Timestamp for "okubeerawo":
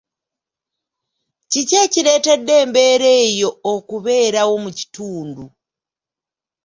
3.73-4.55